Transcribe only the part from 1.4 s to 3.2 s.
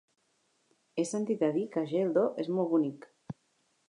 a dir que Geldo és molt bonic.